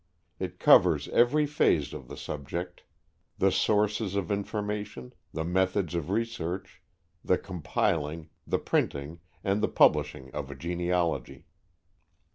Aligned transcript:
It 0.39 0.57
covers 0.57 1.07
every 1.09 1.45
phase 1.45 1.93
of 1.93 2.07
the 2.07 2.17
subject 2.17 2.81
the 3.37 3.51
sources 3.51 4.15
of 4.15 4.31
information, 4.31 5.13
the 5.31 5.43
methods 5.43 5.93
of 5.93 6.09
research, 6.09 6.81
the 7.23 7.37
compiling, 7.37 8.31
the 8.47 8.57
printing, 8.57 9.19
and 9.43 9.61
the 9.61 9.67
publishing 9.69 10.31
of 10.31 10.49
a 10.49 10.55
genealogy. 10.55 11.45